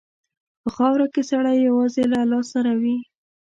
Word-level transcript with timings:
په 0.61 0.69
خاوره 0.75 1.07
کې 1.13 1.21
سړی 1.31 1.55
یوازې 1.67 2.03
له 2.11 2.17
الله 2.23 2.41
سره 2.53 2.71
وي. 2.81 2.97